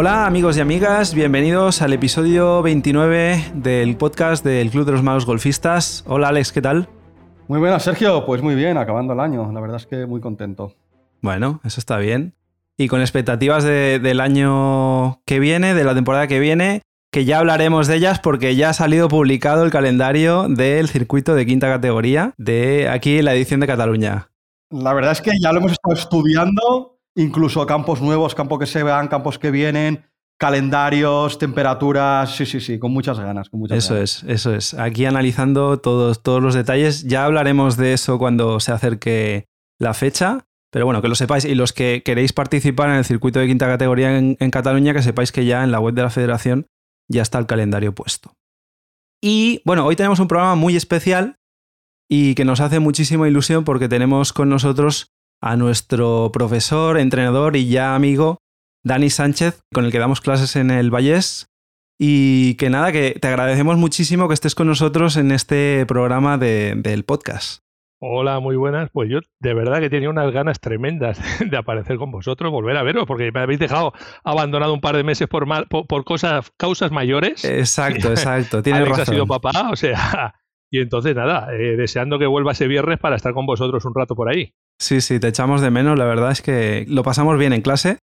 [0.00, 5.26] Hola amigos y amigas, bienvenidos al episodio 29 del podcast del Club de los Malos
[5.26, 6.04] Golfistas.
[6.06, 6.88] Hola Alex, ¿qué tal?
[7.48, 8.24] Muy buenas, Sergio.
[8.24, 9.50] Pues muy bien, acabando el año.
[9.50, 10.72] La verdad es que muy contento.
[11.20, 12.36] Bueno, eso está bien.
[12.76, 17.88] Y con expectativas del año que viene, de la temporada que viene, que ya hablaremos
[17.88, 22.88] de ellas porque ya ha salido publicado el calendario del circuito de quinta categoría de
[22.88, 24.28] aquí la edición de Cataluña.
[24.70, 28.82] La verdad es que ya lo hemos estado estudiando, incluso campos nuevos, campos que se
[28.82, 30.04] vean, campos que vienen,
[30.38, 33.50] calendarios, temperaturas, sí, sí, sí, con muchas ganas.
[33.50, 34.74] Con muchas eso es, eso es.
[34.74, 37.04] Aquí analizando todos, todos los detalles.
[37.04, 39.48] Ya hablaremos de eso cuando se acerque
[39.78, 40.46] la fecha.
[40.70, 41.44] Pero bueno, que lo sepáis.
[41.44, 45.02] Y los que queréis participar en el circuito de quinta categoría en, en Cataluña, que
[45.02, 46.66] sepáis que ya en la web de la federación
[47.08, 48.34] ya está el calendario puesto.
[49.20, 51.38] Y bueno, hoy tenemos un programa muy especial
[52.08, 57.68] y que nos hace muchísima ilusión porque tenemos con nosotros a nuestro profesor, entrenador y
[57.68, 58.38] ya amigo,
[58.84, 61.46] Dani Sánchez, con el que damos clases en el Vallés.
[62.00, 67.04] Y que nada, que te agradecemos muchísimo que estés con nosotros en este programa del
[67.04, 67.62] podcast.
[68.00, 68.90] Hola, muy buenas.
[68.92, 72.84] Pues yo de verdad que tenía unas ganas tremendas de aparecer con vosotros, volver a
[72.84, 73.92] veros, porque me habéis dejado
[74.22, 77.44] abandonado un par de meses por, por, cosas, causas mayores.
[77.44, 78.62] Exacto, exacto.
[78.62, 79.12] Tienes Alex razón.
[79.12, 80.34] ha sido papá, o sea.
[80.70, 84.14] Y entonces nada, eh, deseando que vuelva ese viernes para estar con vosotros un rato
[84.14, 84.52] por ahí.
[84.78, 85.98] Sí, sí, te echamos de menos.
[85.98, 87.98] La verdad es que lo pasamos bien en clase.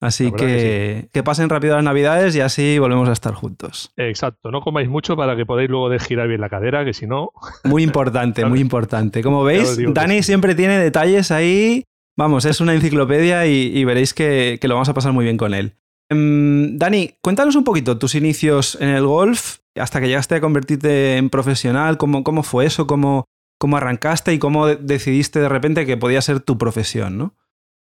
[0.00, 3.92] Así que, que, pasen rápido las navidades y así volvemos a estar juntos.
[3.96, 7.08] Exacto, no comáis mucho para que podáis luego de girar bien la cadera, que si
[7.08, 7.32] no...
[7.64, 9.24] Muy importante, muy importante.
[9.24, 11.82] Como veis, Dani siempre tiene detalles ahí.
[12.16, 15.36] Vamos, es una enciclopedia y, y veréis que, que, lo vamos a pasar muy bien
[15.36, 15.74] con él.
[16.10, 21.16] Um, Dani, cuéntanos un poquito tus inicios en el golf, hasta que llegaste a convertirte
[21.16, 23.26] en profesional, cómo, cómo fue eso, cómo,
[23.58, 27.36] cómo arrancaste y cómo decidiste de repente que podía ser tu profesión, ¿no?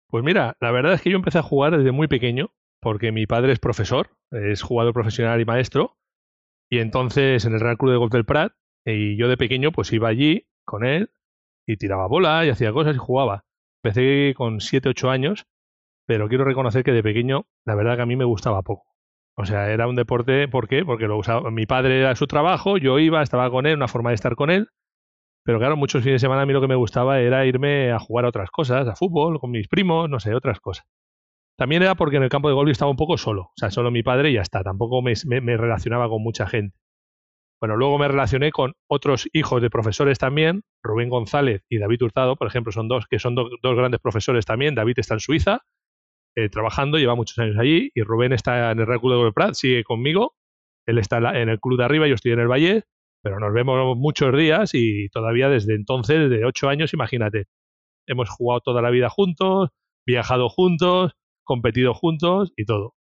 [0.07, 3.27] Pues mira, la verdad es que yo empecé a jugar desde muy pequeño, porque mi
[3.27, 5.98] padre es profesor, es jugador profesional y maestro,
[6.69, 8.53] y entonces en el Real Club de Golf del Prat,
[8.86, 11.11] y yo de pequeño pues iba allí con él
[11.67, 13.45] y tiraba bola y hacía cosas y jugaba.
[13.83, 15.48] Empecé con 7, 8 años,
[16.08, 18.86] pero quiero reconocer que de pequeño la verdad que a mí me gustaba poco.
[19.36, 20.83] O sea, era un deporte, ¿por qué?
[20.83, 24.09] Porque lo usaba, mi padre era su trabajo, yo iba, estaba con él, una forma
[24.09, 24.69] de estar con él,
[25.49, 27.98] pero claro, muchos fines de semana a mí lo que me gustaba era irme a
[27.98, 30.86] jugar a otras cosas, a fútbol, con mis primos, no sé, otras cosas.
[31.58, 33.89] También era porque en el campo de golf estaba un poco solo, o sea, solo
[33.89, 36.77] mi padre y ya está, tampoco me, me, relacionaba con mucha gente.
[37.60, 42.36] Bueno, luego me relacioné con otros hijos de profesores también, Rubén González y David Hurtado,
[42.36, 44.76] por ejemplo, son dos que son do, dos grandes profesores también.
[44.76, 45.61] David está en Suiza,
[46.36, 49.55] eh, trabajando, lleva muchos años allí, y Rubén está en el Real de Golf Prat,
[49.55, 50.36] sigue conmigo,
[50.86, 52.83] él está en el club de arriba, yo estoy en el Valle,
[53.21, 57.45] pero nos vemos muchos días y todavía desde entonces, de ocho años, imagínate,
[58.07, 59.69] hemos jugado toda la vida juntos,
[60.05, 61.13] viajado juntos,
[61.43, 62.95] competido juntos y todo.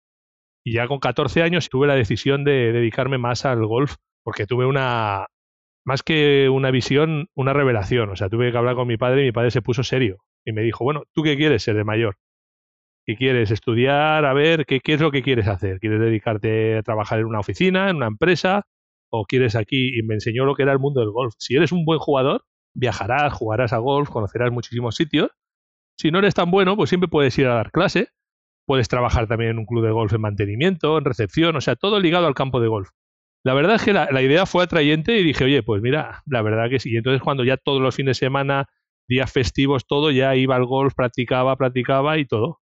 [0.65, 4.67] Y ya con 14 años tuve la decisión de dedicarme más al golf porque tuve
[4.67, 5.27] una,
[5.85, 8.11] más que una visión, una revelación.
[8.11, 10.53] O sea, tuve que hablar con mi padre y mi padre se puso serio y
[10.53, 12.17] me dijo, bueno, ¿tú qué quieres ser de mayor?
[13.07, 13.53] ¿Qué quieres?
[13.53, 14.25] ¿Estudiar?
[14.25, 15.79] A ver, ¿qué, qué es lo que quieres hacer?
[15.79, 18.65] ¿Quieres dedicarte a trabajar en una oficina, en una empresa?
[19.11, 21.35] O quieres aquí y me enseñó lo que era el mundo del golf.
[21.39, 22.45] Si eres un buen jugador,
[22.75, 25.31] viajarás, jugarás a golf, conocerás muchísimos sitios.
[25.99, 28.09] Si no eres tan bueno, pues siempre puedes ir a dar clase,
[28.67, 32.01] puedes trabajar también en un club de golf en mantenimiento, en recepción, o sea, todo
[32.01, 32.91] ligado al campo de golf.
[33.45, 36.69] La verdad es que la, idea fue atrayente y dije, oye, pues mira, la verdad
[36.69, 36.93] que sí.
[36.93, 38.67] Y entonces cuando ya todos los fines de semana,
[39.09, 42.61] días festivos, todo, ya iba al golf, practicaba, practicaba y todo.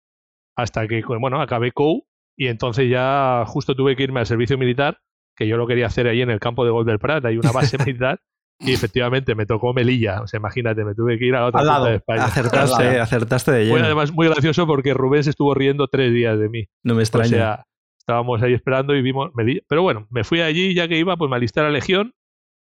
[0.56, 2.06] Hasta que, bueno, acabé COU
[2.36, 5.00] y entonces ya justo tuve que irme al servicio militar
[5.38, 7.52] que yo lo quería hacer ahí en el campo de Gol del Prat, hay una
[7.52, 8.20] base militar,
[8.58, 10.20] y efectivamente me tocó Melilla.
[10.20, 11.84] O sea, imagínate, me tuve que ir a la otra Al lado.
[11.86, 12.24] de España.
[12.24, 13.76] Acertaste, Al acertaste de lleno.
[13.76, 16.64] Fue además muy gracioso porque Rubén se estuvo riendo tres días de mí.
[16.82, 17.26] No me extraña.
[17.26, 17.64] O sea,
[18.00, 19.60] estábamos ahí esperando y vimos Melilla.
[19.68, 22.14] Pero bueno, me fui allí, ya que iba, pues me alisté a la Legión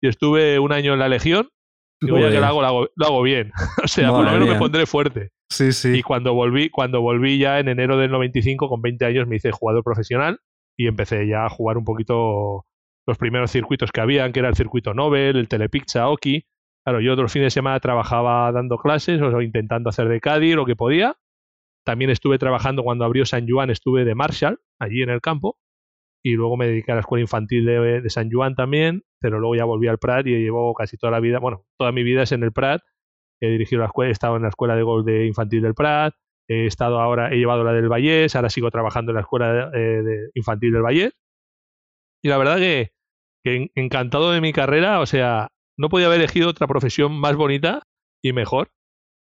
[0.02, 1.48] y estuve un año en la Legión.
[2.00, 3.52] Y ya que lo hago, lo hago, lo hago bien.
[3.84, 4.54] o sea, Madre por lo menos mía.
[4.54, 5.30] me pondré fuerte.
[5.48, 5.98] Sí, sí.
[5.98, 9.52] Y cuando volví, cuando volví ya en enero del 95, con 20 años, me hice
[9.52, 10.40] jugador profesional
[10.76, 12.66] y empecé ya a jugar un poquito
[13.06, 16.46] los primeros circuitos que habían, que era el circuito Nobel, el Telepizza, Oki.
[16.84, 20.66] Claro, yo otros fines de semana trabajaba dando clases o intentando hacer de Cádiz lo
[20.66, 21.16] que podía.
[21.84, 25.58] También estuve trabajando cuando abrió San Juan, estuve de Marshall, allí en el campo.
[26.22, 29.64] Y luego me dediqué a la escuela infantil de, San Juan también, pero luego ya
[29.64, 32.42] volví al Prat y llevo casi toda la vida, bueno, toda mi vida es en
[32.42, 32.80] el Prat.
[33.40, 36.14] He dirigido la escuela, he estado en la escuela de golf de infantil del Prat,
[36.48, 39.60] he estado ahora, he llevado la del Vallés, ahora sigo trabajando en la escuela de,
[39.78, 41.12] eh, de infantil del Vallés.
[42.22, 42.92] Y la verdad que,
[43.42, 47.82] que encantado de mi carrera, o sea, no podía haber elegido otra profesión más bonita
[48.22, 48.70] y mejor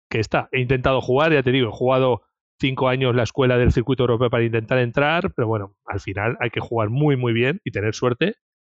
[0.09, 0.49] que esta.
[0.51, 2.21] He intentado jugar, ya te digo, he jugado
[2.59, 6.49] cinco años la escuela del circuito europeo para intentar entrar, pero bueno, al final hay
[6.49, 8.35] que jugar muy, muy bien y tener suerte.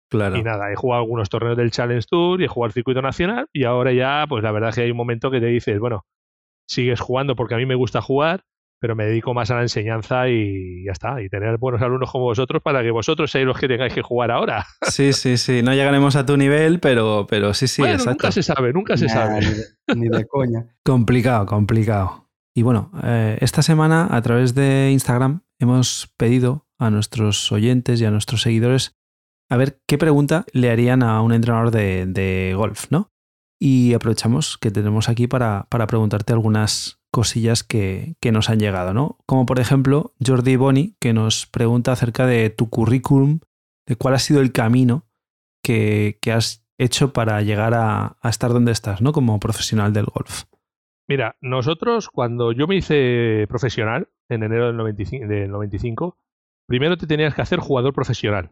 [0.08, 0.36] Claro.
[0.36, 3.48] Y nada, he jugado algunos torneos del Challenge Tour y he jugado el circuito nacional
[3.52, 6.06] y ahora ya, pues la verdad es que hay un momento que te dices, bueno,
[6.66, 8.44] sigues jugando porque a mí me gusta jugar,
[8.78, 12.24] pero me dedico más a la enseñanza y ya está, y tener buenos alumnos como
[12.24, 14.66] vosotros para que vosotros seáis los que tengáis que jugar ahora.
[14.82, 18.24] Sí, sí, sí, no llegaremos a tu nivel, pero, pero sí, sí, bueno, exacto.
[18.24, 19.40] nunca se sabe, nunca se Nah, sabe.
[19.40, 20.66] Ni de, ni de coña.
[20.84, 22.28] Complicado, complicado.
[22.54, 28.04] Y bueno, eh, esta semana a través de Instagram hemos pedido a nuestros oyentes y
[28.04, 28.96] a nuestros seguidores
[29.50, 33.10] a ver qué pregunta le harían a un entrenador de, de golf, ¿no?
[33.58, 38.92] Y aprovechamos que tenemos aquí para, para preguntarte algunas cosillas que, que nos han llegado,
[38.92, 39.18] ¿no?
[39.24, 43.40] Como por ejemplo Jordi Boni, que nos pregunta acerca de tu currículum,
[43.86, 45.06] de cuál ha sido el camino
[45.62, 49.12] que, que has hecho para llegar a, a estar donde estás, ¿no?
[49.12, 50.44] Como profesional del golf.
[51.08, 56.18] Mira, nosotros cuando yo me hice profesional en enero del 95, del 95,
[56.66, 58.50] primero te tenías que hacer jugador profesional,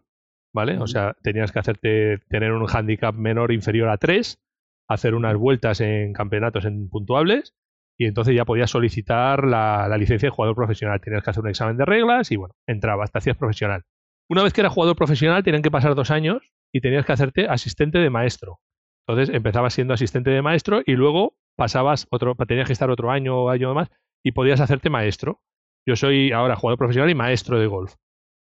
[0.54, 0.78] ¿vale?
[0.78, 4.40] O sea, tenías que hacerte tener un handicap menor inferior a 3,
[4.88, 7.54] hacer unas vueltas en campeonatos en puntuables
[7.98, 11.00] y entonces ya podías solicitar la, la licencia de jugador profesional.
[11.00, 13.84] Tenías que hacer un examen de reglas y bueno, entrabas, te hacías profesional.
[14.28, 17.46] Una vez que eras jugador profesional tenían que pasar dos años y tenías que hacerte
[17.46, 18.58] asistente de maestro.
[19.06, 23.36] Entonces empezabas siendo asistente de maestro y luego pasabas otro, tenías que estar otro año
[23.36, 23.90] o año más
[24.24, 25.40] y podías hacerte maestro.
[25.86, 27.94] Yo soy ahora jugador profesional y maestro de golf.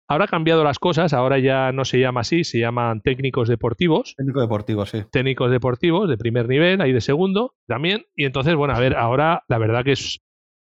[0.07, 4.15] Ahora han cambiado las cosas, ahora ya no se llama así, se llaman técnicos deportivos,
[4.17, 5.03] Técnico deportivo, sí.
[5.11, 8.05] técnicos deportivos de primer nivel, hay de segundo también.
[8.15, 10.21] Y entonces, bueno, a ver, ahora la verdad que es,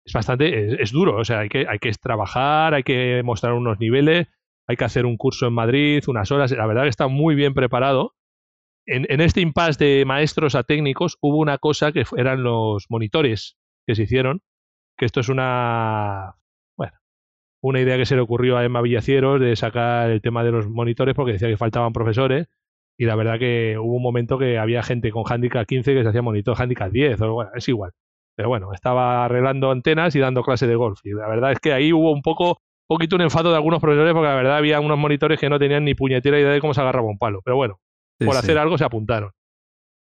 [0.04, 3.52] es bastante, es, es duro, o sea, hay que, hay que trabajar, hay que mostrar
[3.52, 4.26] unos niveles,
[4.66, 7.54] hay que hacer un curso en Madrid, unas horas, la verdad que está muy bien
[7.54, 8.16] preparado.
[8.84, 13.56] En, en este impasse de maestros a técnicos hubo una cosa que eran los monitores
[13.86, 14.42] que se hicieron,
[14.96, 16.34] que esto es una,
[17.62, 20.68] una idea que se le ocurrió a Emma Villacieros de sacar el tema de los
[20.68, 22.46] monitores porque decía que faltaban profesores
[22.98, 26.08] y la verdad que hubo un momento que había gente con handicap 15 que se
[26.08, 27.92] hacía monitor handicap 10 o bueno, es igual.
[28.36, 31.72] Pero bueno, estaba arreglando antenas y dando clase de golf y la verdad es que
[31.72, 34.98] ahí hubo un poco poquito un enfado de algunos profesores porque la verdad había unos
[34.98, 37.40] monitores que no tenían ni puñetera idea de cómo se agarraba un palo.
[37.44, 37.78] Pero bueno,
[38.18, 38.38] Sí, por sí.
[38.40, 39.30] hacer algo se apuntaron.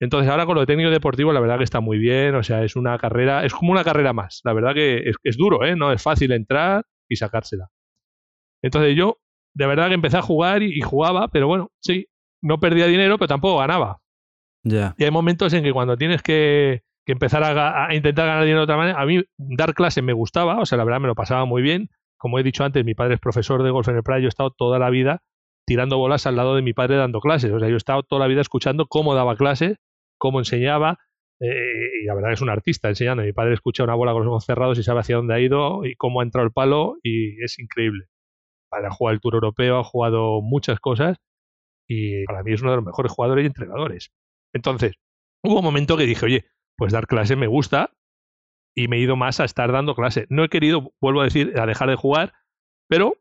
[0.01, 2.63] Entonces ahora con lo de técnico deportivo la verdad que está muy bien, o sea,
[2.63, 4.41] es una carrera, es como una carrera más.
[4.45, 5.75] La verdad que es, es duro, ¿eh?
[5.77, 7.71] No es fácil entrar y sacársela.
[8.63, 9.19] Entonces yo
[9.55, 12.07] de verdad que empecé a jugar y, y jugaba, pero bueno, sí,
[12.43, 14.01] no perdía dinero, pero tampoco ganaba.
[14.65, 14.95] Ya.
[14.99, 18.61] Y hay momentos en que cuando tienes que, que empezar a, a intentar ganar dinero
[18.61, 21.15] de otra manera, a mí dar clase me gustaba, o sea, la verdad me lo
[21.15, 21.89] pasaba muy bien.
[22.19, 24.29] Como he dicho antes, mi padre es profesor de golf en el Prado, yo he
[24.29, 25.23] estado toda la vida
[25.69, 27.53] tirando bolas al lado de mi padre dando clases.
[27.53, 29.77] O sea, yo he estado toda la vida escuchando cómo daba clases,
[30.17, 30.99] cómo enseñaba,
[31.41, 33.23] eh, y la verdad es un artista enseñando.
[33.23, 35.85] Mi padre escucha una bola con los ojos cerrados y sabe hacia dónde ha ido
[35.85, 38.07] y cómo ha entrado el palo, y es increíble.
[38.71, 41.19] Ha jugado el Tour Europeo, ha jugado muchas cosas,
[41.89, 44.13] y para mí es uno de los mejores jugadores y entrenadores.
[44.53, 44.97] Entonces,
[45.43, 46.47] hubo un momento que dije, oye,
[46.77, 47.93] pues dar clase me gusta
[48.77, 50.27] y me he ido más a estar dando clase.
[50.29, 52.35] No he querido, vuelvo a decir, a dejar de jugar,
[52.89, 53.15] pero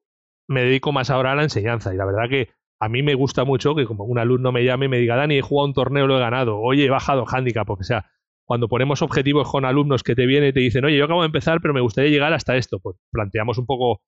[0.48, 1.94] me dedico más ahora a la enseñanza.
[1.94, 2.50] Y la verdad que
[2.80, 5.38] a mí me gusta mucho que como un alumno me llame y me diga, Dani,
[5.38, 6.60] he jugado un torneo, lo he ganado.
[6.60, 8.06] Oye, he bajado handicap, o sea,
[8.46, 11.28] cuando ponemos objetivos con alumnos que te vienen y te dicen, oye, yo acabo de
[11.28, 14.02] empezar, pero me gustaría llegar hasta esto, pues planteamos un poco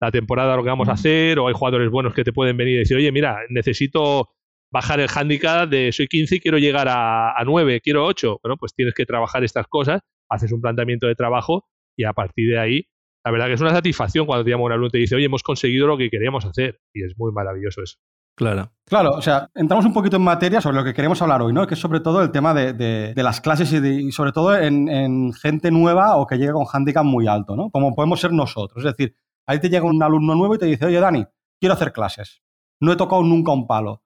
[0.00, 2.74] la temporada, lo que vamos a hacer, o hay jugadores buenos que te pueden venir
[2.74, 4.28] y decir, oye, mira, necesito
[4.70, 8.40] bajar el handicap de soy 15 y quiero llegar a, a 9, quiero 8.
[8.42, 11.64] Bueno, pues tienes que trabajar estas cosas, haces un planteamiento de trabajo
[11.96, 12.86] y a partir de ahí,
[13.24, 15.24] la verdad que es una satisfacción cuando te llama un alumno y te dice, oye,
[15.24, 16.80] hemos conseguido lo que queríamos hacer.
[16.92, 17.96] Y es muy maravilloso eso.
[18.36, 18.70] Claro.
[18.84, 21.66] Claro, o sea, entramos un poquito en materia sobre lo que queremos hablar hoy, ¿no?
[21.66, 24.30] Que es sobre todo el tema de, de- de las clases y, de- y sobre
[24.32, 27.70] todo en, en gente nueva o que llega con handicap muy alto, ¿no?
[27.70, 28.84] Como podemos ser nosotros.
[28.84, 29.16] Es decir,
[29.46, 31.24] ahí te llega un alumno nuevo y te dice, oye, Dani,
[31.58, 32.42] quiero hacer clases.
[32.80, 34.02] No he tocado nunca un palo.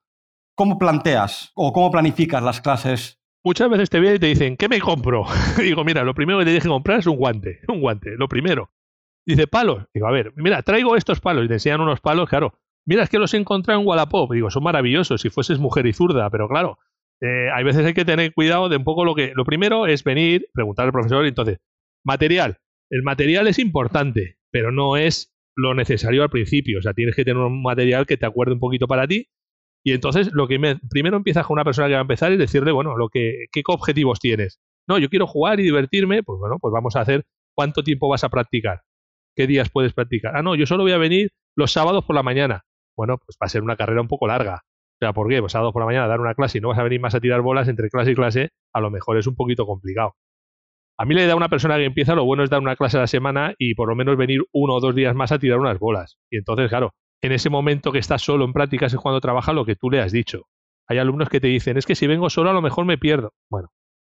[0.57, 3.19] ¿Cómo planteas o cómo planificas las clases?
[3.45, 5.25] Muchas veces te vienen y te dicen, ¿qué me compro?
[5.59, 8.29] Digo, mira, lo primero que te tienes que comprar es un guante, un guante, lo
[8.29, 8.71] primero.
[9.27, 9.85] Dice, palos.
[9.93, 12.55] Digo, a ver, mira, traigo estos palos y te enseñan unos palos, claro.
[12.87, 14.33] Mira, es que los he encontrado en Wallapop.
[14.33, 16.79] Digo, son maravillosos si fueses mujer y zurda, pero claro,
[17.21, 19.33] eh, hay veces hay que tener cuidado de un poco lo que.
[19.35, 21.59] Lo primero es venir, preguntar al profesor, entonces,
[22.05, 22.59] material.
[22.91, 26.79] El material es importante, pero no es lo necesario al principio.
[26.79, 29.29] O sea, tienes que tener un material que te acuerde un poquito para ti.
[29.85, 32.37] Y entonces, lo que me- primero empiezas con una persona que va a empezar y
[32.37, 34.61] decirle, bueno, lo que, ¿qué objetivos tienes?
[34.89, 38.25] No, yo quiero jugar y divertirme, pues bueno, pues vamos a hacer cuánto tiempo vas
[38.25, 38.83] a practicar.
[39.37, 40.37] ¿Qué días puedes practicar?
[40.37, 42.65] Ah, no, yo solo voy a venir los sábados por la mañana.
[42.97, 44.63] Bueno, pues va a ser una carrera un poco larga.
[44.65, 45.41] O sea, ¿por qué?
[45.41, 47.21] Pues sábados por la mañana dar una clase y no vas a venir más a
[47.21, 50.15] tirar bolas entre clase y clase, a lo mejor es un poquito complicado.
[50.99, 53.01] A mí le da una persona que empieza, lo bueno es dar una clase a
[53.01, 55.79] la semana y por lo menos venir uno o dos días más a tirar unas
[55.79, 56.19] bolas.
[56.31, 56.93] Y entonces, claro,
[57.23, 60.01] en ese momento que estás solo en prácticas es cuando trabaja lo que tú le
[60.01, 60.49] has dicho.
[60.87, 63.33] Hay alumnos que te dicen, es que si vengo solo a lo mejor me pierdo.
[63.49, 63.73] Bueno,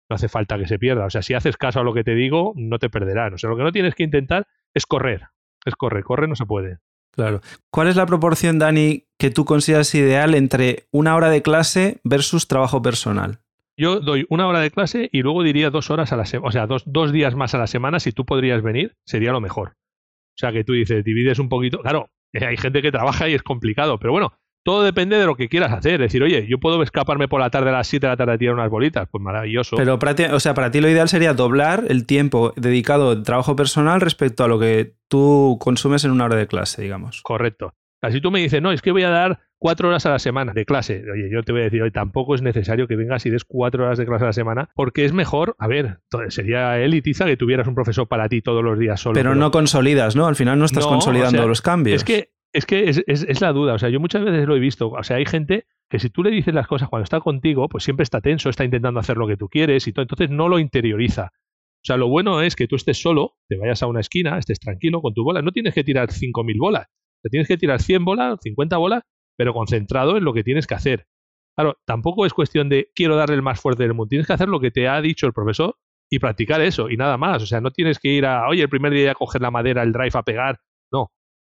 [0.09, 1.05] no hace falta que se pierda.
[1.05, 3.33] O sea, si haces caso a lo que te digo, no te perderán.
[3.33, 5.27] O sea, lo que no tienes que intentar es correr.
[5.65, 6.77] Es correr, correr no se puede.
[7.17, 7.41] Claro.
[7.71, 12.47] ¿Cuál es la proporción, Dani, que tú consideras ideal entre una hora de clase versus
[12.47, 13.39] trabajo personal?
[13.75, 16.51] Yo doy una hora de clase y luego diría dos horas a la semana, o
[16.51, 19.69] sea, dos, dos días más a la semana, si tú podrías venir, sería lo mejor.
[19.69, 21.79] O sea, que tú dices, divides un poquito.
[21.79, 24.33] Claro, eh, hay gente que trabaja y es complicado, pero bueno,
[24.67, 25.93] todo depende de lo que quieras hacer.
[25.93, 28.33] Es decir, oye, yo puedo escaparme por la tarde a las 7 de la tarde
[28.33, 29.07] a tirar unas bolitas.
[29.09, 29.77] Pues maravilloso.
[29.77, 33.23] Pero para ti, o sea, para ti lo ideal sería doblar el tiempo dedicado al
[33.23, 37.21] trabajo personal respecto a lo que tú consumes en una hora de clase, digamos.
[37.21, 37.75] Correcto.
[38.11, 40.51] si tú me dices, no, es que voy a dar cuatro horas a la semana
[40.51, 41.01] de clase.
[41.09, 43.85] Oye, yo te voy a decir, hoy tampoco es necesario que vengas y des cuatro
[43.85, 47.67] horas de clase a la semana, porque es mejor, a ver, sería elitiza que tuvieras
[47.67, 49.13] un profesor para ti todos los días solo.
[49.13, 50.27] Pero, no consolidas, ¿no?
[50.27, 51.95] Al final no estás consolidando los cambios.
[51.95, 53.73] Es que es que es, la duda.
[53.73, 54.89] O sea, yo muchas veces lo he visto.
[54.89, 57.83] O sea, hay gente que si tú le dices las cosas cuando está contigo, pues
[57.83, 60.03] siempre está tenso, está intentando hacer lo que tú quieres y todo.
[60.03, 61.31] Entonces no lo interioriza.
[61.33, 64.59] O sea, lo bueno es que tú estés solo, te vayas a una esquina, estés
[64.59, 65.41] tranquilo con tu bola.
[65.41, 66.87] No tienes que tirar 5.000 bolas.
[67.23, 69.03] Te tienes que tirar 100 bolas, 50 bolas,
[69.37, 71.07] pero concentrado en lo que tienes que hacer.
[71.55, 74.09] Claro, tampoco es cuestión de quiero darle el más fuerte del mundo.
[74.09, 75.75] Tienes que hacer lo que te ha dicho el profesor
[76.09, 77.41] y practicar eso y nada más.
[77.41, 79.83] O sea, no tienes que ir a, oye, el primer día a coger la madera,
[79.83, 80.59] el drive a pegar.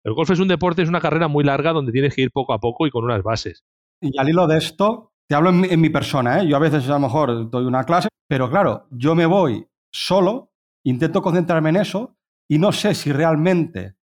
[0.04, 2.54] El golf es un deporte, es una carrera muy larga donde tienes que ir poco
[2.54, 3.64] a poco y con unas bases.
[4.02, 6.48] Y al hilo de esto, te hablo en mi, persona, ¿eh?
[6.48, 10.54] yo a veces a lo mejor doy una clase, pero claro, yo me voy solo,
[10.84, 12.16] intento concentrarme en eso
[12.50, 13.96] y no sé si realmente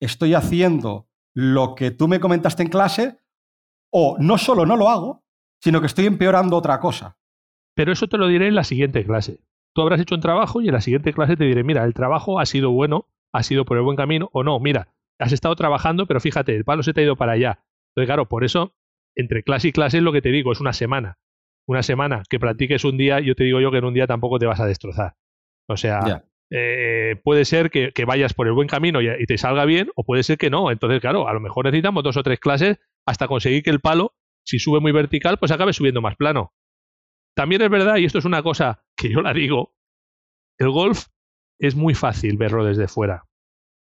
[0.00, 3.18] estoy haciendo lo que tú me comentaste en clase
[3.92, 5.24] o no solo no lo hago,
[5.62, 7.18] sino que estoy empeorando otra cosa.
[7.74, 9.40] Pero eso te lo diré en la siguiente clase.
[9.74, 12.40] Tú habrás hecho un trabajo y en la siguiente clase te diré, mira, el trabajo
[12.40, 16.06] ha sido bueno, ha sido por el buen camino o no, mira, has estado trabajando,
[16.06, 17.64] pero fíjate, el palo se te ha ido para allá.
[17.90, 18.74] Entonces, claro, por eso,
[19.14, 21.18] entre clase y clase es lo que te digo, es una semana.
[21.66, 24.38] Una semana que practiques un día, yo te digo yo que en un día tampoco
[24.38, 25.14] te vas a destrozar.
[25.66, 29.64] O sea, eh, puede ser que, vayas por el buen camino y, y, te salga
[29.64, 30.70] bien, o puede ser que no.
[30.70, 34.14] Entonces, claro, a lo mejor necesitamos dos o tres clases hasta conseguir que el palo,
[34.44, 36.52] si sube muy vertical, pues acabe subiendo más plano.
[37.34, 39.74] También es verdad, y esto es una cosa que yo la digo,
[40.58, 41.06] el golf
[41.58, 43.24] es muy fácil verlo desde fuera.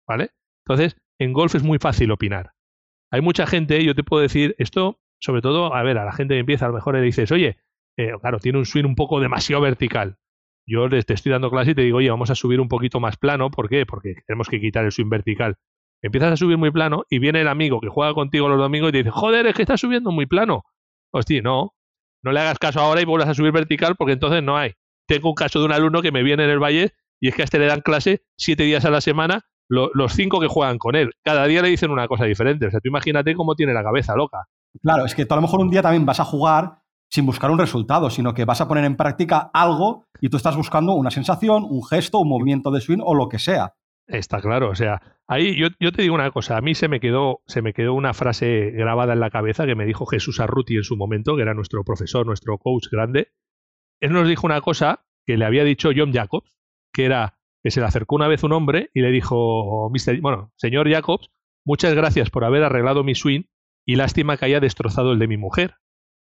[0.08, 0.32] ¿Vale?
[0.66, 2.52] Entonces, en golf es muy fácil opinar.
[3.12, 6.34] Hay mucha gente, yo te puedo decir, esto, sobre todo, a ver, a la gente
[6.36, 7.58] que empieza, a lo mejor le dices, oye,
[7.98, 10.18] eh, claro, tiene un swing un poco demasiado vertical.
[10.68, 13.18] Yo te estoy dando clase y te digo, oye, vamos a subir un poquito más
[13.18, 13.52] plano.
[13.52, 13.86] ¿Por qué?
[13.86, 15.58] Porque tenemos que quitar el swing vertical.
[16.02, 18.92] Empiezas a subir muy plano y viene el amigo que juega contigo los domingos y
[18.94, 20.66] te dice, joder, es que estás subiendo muy plano.
[21.12, 21.76] Hostia, no,
[22.24, 24.74] no le hagas caso ahora y vuelvas a subir vertical porque entonces no hay.
[25.08, 27.44] Tengo un caso de un alumno que me viene en el valle y es que
[27.44, 30.96] a este le dan clase siete días a la semana los cinco que juegan con
[30.96, 31.12] él.
[31.24, 32.68] Cada día le dicen una cosa diferente.
[32.68, 34.48] O sea, tú imagínate cómo tiene la cabeza loca.
[34.82, 36.80] Claro, es que tú a lo mejor un día también vas a jugar
[37.10, 40.56] sin buscar un resultado, sino que vas a poner en práctica algo y tú estás
[40.56, 43.74] buscando una sensación, un gesto, un movimiento de swing o lo que sea.
[44.08, 47.00] Está claro, o sea, ahí yo, yo, te digo una cosa, a mí se me,
[47.00, 50.76] quedó, se me quedó una frase grabada en la cabeza que me dijo Jesús Arruti
[50.76, 53.30] en su momento, que era nuestro profesor, nuestro coach grande.
[54.00, 56.56] Él nos dijo una cosa que le había dicho John Jacobs,
[56.94, 57.35] que era,
[57.66, 59.92] que se le acercó una vez un hombre y le dijo,
[60.22, 61.32] bueno, señor Jacobs,
[61.66, 63.46] muchas gracias por haber arreglado mi swing
[63.88, 65.74] y lástima que haya destrozado el de mi mujer.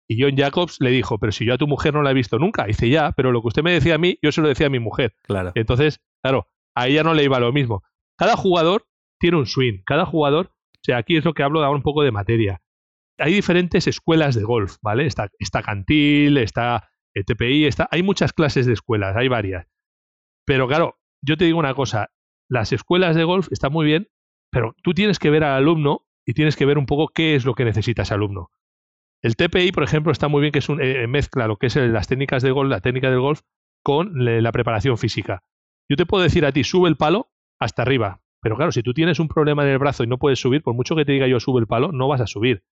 [0.08, 2.38] Y John Jacobs le dijo, pero si yo a tu mujer no la he visto
[2.38, 2.64] nunca.
[2.64, 4.70] dice, ya, pero lo que usted me decía a mí, yo se lo decía a
[4.70, 5.14] mi mujer.
[5.24, 5.52] Claro.
[5.54, 7.82] Entonces, claro, a ella no le iba lo mismo.
[8.16, 8.86] Cada jugador
[9.20, 11.82] tiene un swing, cada jugador, o sea, aquí es lo que hablo de ahora un
[11.82, 12.62] poco de materia.
[13.18, 15.04] Hay diferentes escuelas de golf, ¿vale?
[15.04, 19.66] Está, está Cantil, está TPI, está, hay muchas clases de escuelas, hay varias.
[20.46, 20.96] Pero claro,
[21.26, 22.10] yo te digo una cosa,
[22.48, 24.08] las escuelas de golf están muy bien,
[24.50, 27.44] pero tú tienes que ver al alumno y tienes que ver un poco qué es
[27.44, 28.50] lo que necesita ese alumno.
[29.22, 31.76] El TPI, por ejemplo, está muy bien que es un, eh, mezcla lo que es
[31.76, 33.40] las técnicas de golf, la técnica del golf,
[33.82, 35.42] con la preparación física.
[35.88, 37.30] Yo te puedo decir a ti, sube el palo
[37.60, 40.40] hasta arriba, pero claro, si tú tienes un problema en el brazo y no puedes
[40.40, 42.64] subir, por mucho que te diga yo sube el palo, no vas a subir.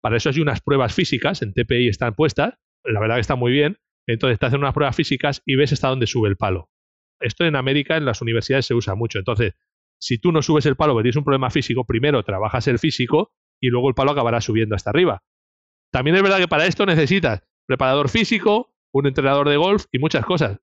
[0.00, 3.52] Para eso hay unas pruebas físicas, en TPI están puestas, la verdad que está muy
[3.52, 6.70] bien, entonces te hacen unas pruebas físicas y ves hasta dónde sube el palo.
[7.20, 9.18] Esto en América, en las universidades, se usa mucho.
[9.18, 9.54] Entonces,
[10.00, 13.32] si tú no subes el palo porque tienes un problema físico, primero trabajas el físico
[13.60, 15.22] y luego el palo acabará subiendo hasta arriba.
[15.92, 20.24] También es verdad que para esto necesitas preparador físico, un entrenador de golf y muchas
[20.24, 20.58] cosas.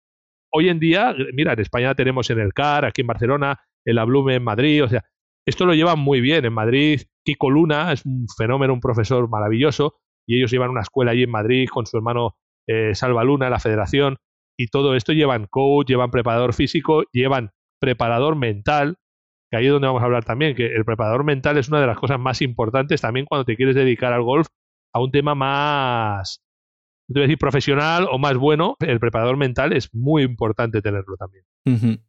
[0.51, 4.05] Hoy en día, mira, en España tenemos en el CAR, aquí en Barcelona, en la
[4.05, 5.03] Blume en Madrid, o sea,
[5.45, 6.45] esto lo llevan muy bien.
[6.45, 9.97] En Madrid, Kiko Luna es un fenómeno, un profesor maravilloso,
[10.27, 12.35] y ellos llevan una escuela allí en Madrid con su hermano
[12.67, 14.17] eh, Salva Luna, la federación.
[14.57, 18.97] Y todo esto llevan coach, llevan preparador físico, llevan preparador mental,
[19.51, 21.87] que ahí es donde vamos a hablar también, que el preparador mental es una de
[21.87, 24.47] las cosas más importantes también cuando te quieres dedicar al golf
[24.93, 26.41] a un tema más,
[27.07, 30.81] no te voy a decir profesional o más bueno, el preparador mental es muy importante
[30.81, 31.45] tenerlo también.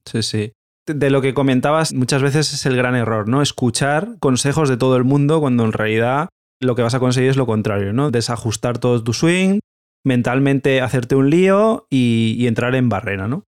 [0.04, 0.52] Sí, sí.
[0.86, 3.42] De lo que comentabas, muchas veces es el gran error, ¿no?
[3.42, 6.28] Escuchar consejos de todo el mundo cuando en realidad
[6.60, 8.10] lo que vas a conseguir es lo contrario, ¿no?
[8.10, 9.58] Desajustar todo tu swing,
[10.06, 13.44] mentalmente hacerte un lío y, entrar en barrera, ¿no?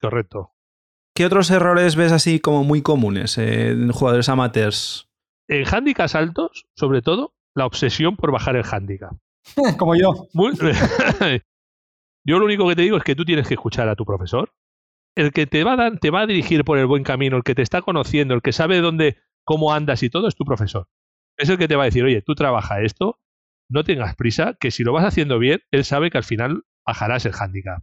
[0.00, 0.54] Correcto.
[1.14, 5.10] ¿Qué otros errores ves así como muy comunes en jugadores amateurs?
[5.48, 9.12] En handicaps altos, sobre todo, la obsesión por bajar el handicap.
[9.78, 10.28] como yo.
[12.24, 14.50] yo lo único que te digo es que tú tienes que escuchar a tu profesor.
[15.14, 17.54] El que te va, a te va a dirigir por el buen camino, el que
[17.54, 20.88] te está conociendo, el que sabe dónde, cómo andas y todo, es tu profesor.
[21.36, 23.18] Es el que te va a decir, oye, tú trabaja esto,
[23.72, 27.24] no tengas prisa, que si lo vas haciendo bien, él sabe que al final bajarás
[27.24, 27.82] el handicap.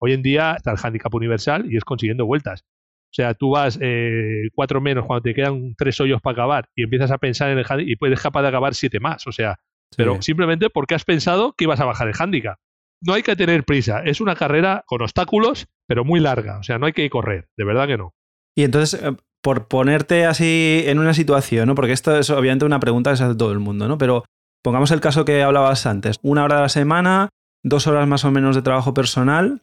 [0.00, 2.62] Hoy en día está el handicap universal y es consiguiendo vueltas.
[2.62, 6.82] O sea, tú vas eh, cuatro menos cuando te quedan tres hoyos para acabar y
[6.82, 9.26] empiezas a pensar en el handicap y puedes capaz de acabar siete más.
[9.26, 9.58] O sea,
[9.96, 12.58] pero simplemente porque has pensado que ibas a bajar el handicap.
[13.02, 14.00] No hay que tener prisa.
[14.04, 16.58] Es una carrera con obstáculos, pero muy larga.
[16.58, 17.48] O sea, no hay que correr.
[17.56, 18.14] De verdad que no.
[18.56, 21.74] Y entonces, eh, por ponerte así en una situación, ¿no?
[21.74, 23.98] Porque esto es obviamente una pregunta que se hace todo el mundo, ¿no?
[23.98, 24.24] Pero
[24.66, 27.28] Pongamos el caso que hablabas antes, una hora a la semana,
[27.62, 29.62] dos horas más o menos de trabajo personal.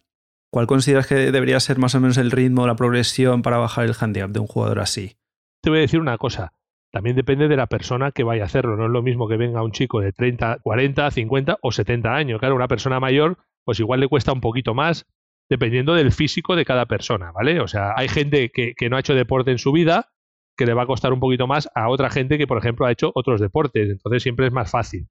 [0.49, 3.95] ¿Cuál consideras que debería ser más o menos el ritmo, la progresión para bajar el
[3.99, 5.17] handicap de un jugador así?
[5.61, 6.53] Te voy a decir una cosa,
[6.89, 8.77] también depende de la persona que vaya a hacerlo.
[8.77, 12.39] No es lo mismo que venga un chico de 30, 40, 50 o 70 años.
[12.39, 15.05] Claro, una persona mayor, pues igual le cuesta un poquito más,
[15.49, 17.59] dependiendo del físico de cada persona, ¿vale?
[17.59, 20.13] O sea, hay gente que, que no ha hecho deporte en su vida
[20.57, 22.91] que le va a costar un poquito más a otra gente que, por ejemplo, ha
[22.91, 23.89] hecho otros deportes.
[23.89, 25.07] Entonces siempre es más fácil.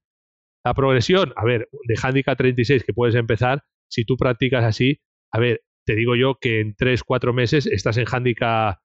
[0.65, 5.39] La progresión, a ver, de handicap 36 que puedes empezar, si tú practicas así, a
[5.39, 8.79] ver, te digo yo que en 3, 4 meses estás en handicap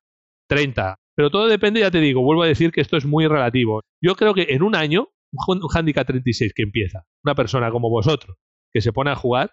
[0.48, 0.96] 30.
[1.14, 3.82] Pero todo depende, ya te digo, vuelvo a decir que esto es muy relativo.
[4.02, 8.36] Yo creo que en un año, un handicap 36 que empieza, una persona como vosotros,
[8.72, 9.52] que se pone a jugar,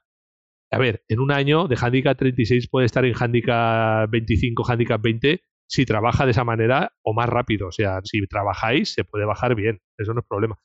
[0.71, 5.41] a ver, en un año de handicap 36 puede estar en handicap 25, handicap 20
[5.67, 7.67] si trabaja de esa manera o más rápido.
[7.67, 9.81] O sea, si trabajáis, se puede bajar bien.
[9.97, 10.57] Eso no es problema.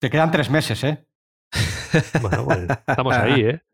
[0.00, 1.06] Te quedan tres meses, ¿eh?
[2.22, 3.60] Bueno, pues estamos ahí, ¿eh?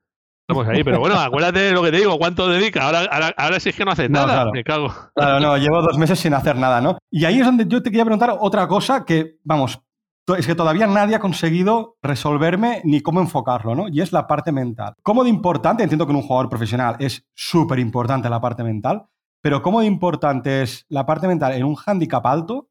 [0.48, 2.84] Estamos ahí, pero bueno, acuérdate de lo que te digo, ¿cuánto dedica?
[2.84, 3.00] Ahora,
[3.36, 4.52] ahora, sí es que no haces nada, claro.
[4.52, 4.94] me cago.
[5.12, 6.98] Claro, no, llevo dos meses sin hacer nada, ¿no?
[7.10, 9.80] Y ahí es donde yo te quería preguntar otra cosa que, vamos,
[10.38, 13.88] es que todavía nadie ha conseguido resolverme ni cómo enfocarlo, ¿no?
[13.88, 14.94] Y es la parte mental.
[15.02, 15.82] ¿Cómo de importante?
[15.82, 19.06] Entiendo que en un jugador profesional es súper importante la parte mental,
[19.46, 22.68] pero cómo importante es la parte mental en un handicap alto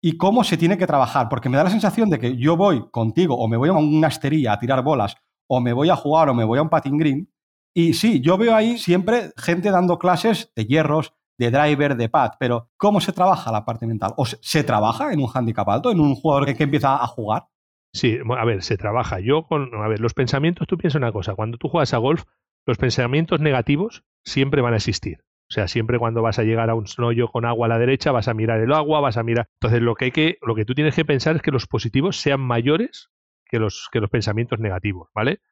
[0.00, 2.88] y cómo se tiene que trabajar, porque me da la sensación de que yo voy
[2.92, 5.16] contigo o me voy a una esterilla a tirar bolas
[5.48, 7.32] o me voy a jugar o me voy a un patin green
[7.74, 12.34] y sí, yo veo ahí siempre gente dando clases de hierros, de driver, de pad,
[12.38, 14.12] pero ¿cómo se trabaja la parte mental?
[14.16, 17.48] ¿O se, trabaja en un handicap alto, en un jugador que, que, empieza a jugar?
[17.92, 19.18] Sí, a ver, se trabaja.
[19.18, 22.26] Yo con, a ver, los pensamientos, tú piensas una cosa, cuando tú juegas a golf,
[22.64, 25.24] los pensamientos negativos siempre van a existir.
[25.50, 28.12] O sea, siempre cuando vas a llegar a un hoyo con agua a la derecha,
[28.12, 29.48] vas a mirar el agua, vas a mirar.
[29.54, 32.18] Entonces, lo que hay que, lo que tú tienes que pensar es que los positivos
[32.18, 33.10] sean mayores
[33.46, 35.42] que los, que los pensamientos negativos, ¿vale?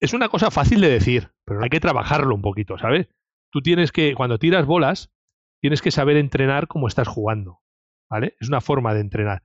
[0.00, 3.08] Es una cosa fácil de decir, pero hay que trabajarlo un poquito, ¿sabes?
[3.50, 5.12] Tú tienes que, cuando tiras bolas,
[5.60, 7.60] tienes que saber entrenar como estás jugando,
[8.08, 8.36] ¿vale?
[8.38, 9.42] Es una forma de entrenar.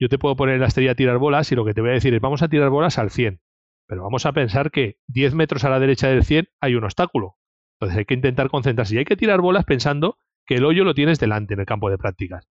[0.00, 1.90] Yo te puedo poner en la estrella a tirar bolas y lo que te voy
[1.90, 3.40] a decir es, vamos a tirar bolas al 100,
[3.86, 7.36] pero vamos a pensar que 10 metros a la derecha del 100 hay un obstáculo.
[7.84, 10.16] Entonces hay que intentar concentrarse y hay que tirar bolas pensando
[10.46, 12.48] que el hoyo lo tienes delante en el campo de prácticas.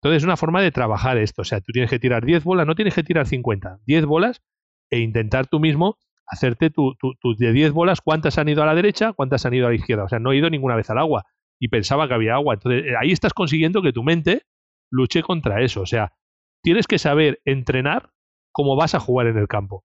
[0.00, 1.42] Entonces es una forma de trabajar esto.
[1.42, 4.42] O sea, tú tienes que tirar 10 bolas, no tienes que tirar 50, 10 bolas
[4.90, 8.74] e intentar tú mismo hacerte tus tu, de 10 bolas, cuántas han ido a la
[8.74, 10.04] derecha, cuántas han ido a la izquierda.
[10.04, 11.24] O sea, no he ido ninguna vez al agua
[11.58, 12.54] y pensaba que había agua.
[12.54, 14.42] Entonces eh, ahí estás consiguiendo que tu mente
[14.90, 15.80] luche contra eso.
[15.80, 16.12] O sea,
[16.62, 18.10] tienes que saber entrenar
[18.52, 19.84] cómo vas a jugar en el campo.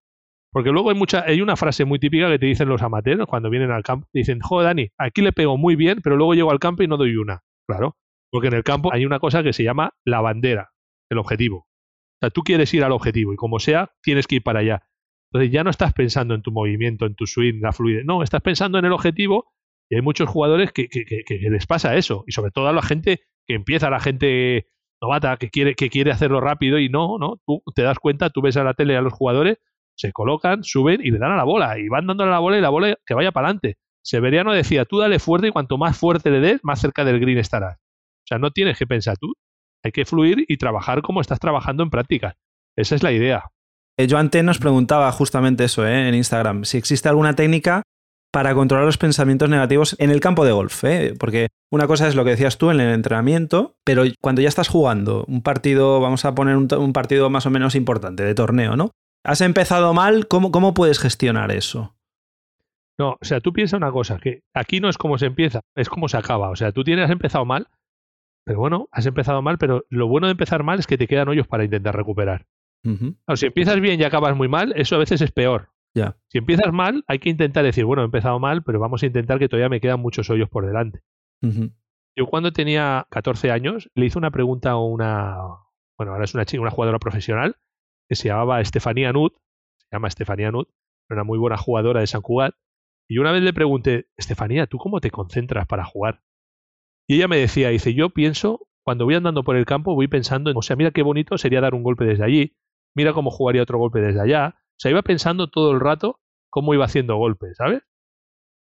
[0.53, 3.49] Porque luego hay mucha, hay una frase muy típica que te dicen los amateurs cuando
[3.49, 4.07] vienen al campo.
[4.13, 6.95] Dicen, joder, Dani, aquí le pego muy bien, pero luego llego al campo y no
[6.95, 7.43] doy una.
[7.67, 7.97] Claro,
[8.31, 10.71] porque en el campo hay una cosa que se llama la bandera,
[11.09, 11.57] el objetivo.
[11.57, 14.83] O sea, tú quieres ir al objetivo y como sea, tienes que ir para allá.
[15.31, 18.05] Entonces ya no estás pensando en tu movimiento, en tu swing, la fluidez.
[18.05, 19.51] No, estás pensando en el objetivo
[19.89, 22.23] y hay muchos jugadores que, que, que, les pasa eso.
[22.27, 24.67] Y sobre todo a la gente que empieza, la gente
[25.01, 27.41] novata, que quiere, que quiere hacerlo rápido y no, no.
[27.47, 29.57] Tú te das cuenta, tú ves a la tele a los jugadores
[29.95, 31.77] se colocan, suben y le dan a la bola.
[31.77, 33.77] Y van dándole a la bola y la bola que vaya para adelante.
[34.03, 37.37] Severiano decía, tú dale fuerte y cuanto más fuerte le des, más cerca del green
[37.37, 37.77] estarás.
[37.77, 39.33] O sea, no tienes que pensar tú.
[39.83, 42.35] Hay que fluir y trabajar como estás trabajando en práctica.
[42.75, 43.43] Esa es la idea.
[43.97, 46.09] Eh, Joan T nos preguntaba justamente eso ¿eh?
[46.09, 47.83] en Instagram, si existe alguna técnica
[48.31, 51.13] para controlar los pensamientos negativos en el campo de golf, ¿eh?
[51.19, 54.67] porque una cosa es lo que decías tú en el entrenamiento, pero cuando ya estás
[54.67, 58.89] jugando un partido, vamos a poner un, partido más o menos importante de torneo, ¿no?
[59.23, 61.95] Has empezado mal, ¿cómo, cómo puedes gestionar eso?
[62.99, 65.89] No, o sea, tú piensas una cosa, que aquí no es como se empieza, es
[65.89, 66.49] como se acaba.
[66.49, 67.67] O sea, tú tienes, has empezado mal,
[68.45, 71.29] pero bueno, has empezado mal, pero lo bueno de empezar mal es que te quedan
[71.29, 72.45] hoyos para intentar recuperar.
[73.35, 75.69] si empiezas bien y acabas muy mal, eso a veces es peor.
[75.95, 76.17] Ya.
[76.27, 79.39] Si empiezas mal, hay que intentar decir, bueno, he empezado mal, pero vamos a intentar
[79.39, 81.01] que todavía me quedan muchos hoyos por delante.
[82.15, 85.37] Yo cuando tenía 14 años le hice una pregunta a una,
[85.97, 87.57] bueno, ahora es una chica, una jugadora profesional
[88.07, 89.33] que se llamaba Estefanía Nut,
[89.77, 90.69] se llama Estefanía Nut,
[91.09, 92.55] una muy buena jugadora de San Cugat,
[93.09, 96.23] y una vez le pregunté, Estefanía, ¿tú cómo te concentras para jugar?
[97.07, 100.49] Y ella me decía, dice, yo pienso, cuando voy andando por el campo, voy pensando,
[100.49, 102.57] en, o sea, mira qué bonito sería dar un golpe desde allí,
[102.95, 104.55] mira cómo jugaría otro golpe desde allá.
[104.57, 107.83] O sea, iba pensando todo el rato cómo iba haciendo golpes, ¿sabes?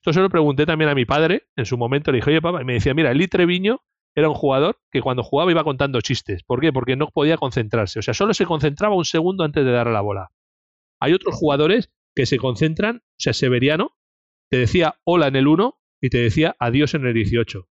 [0.00, 2.62] Esto se lo pregunté también a mi padre en su momento, le dije, oye papá,
[2.62, 3.80] y me decía, mira, Eli Treviño
[4.18, 6.42] era un jugador que cuando jugaba iba contando chistes.
[6.42, 6.72] ¿Por qué?
[6.72, 8.00] Porque no podía concentrarse.
[8.00, 10.30] O sea, solo se concentraba un segundo antes de darle la bola.
[11.00, 13.92] Hay otros jugadores que se concentran, o sea, Severiano
[14.50, 17.68] te decía hola en el 1 y te decía adiós en el 18.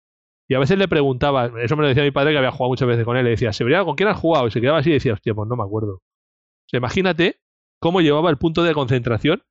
[0.48, 2.88] Y a veces le preguntaba, eso me lo decía mi padre que había jugado muchas
[2.88, 4.46] veces con él, le decía, Severiano, ¿con quién has jugado?
[4.46, 5.96] Y se quedaba así y decía, hostia, pues no me acuerdo.
[5.96, 7.40] O sea, imagínate
[7.80, 9.42] cómo llevaba el punto de concentración